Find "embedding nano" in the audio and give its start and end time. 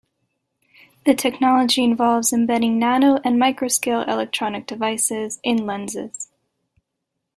2.33-3.17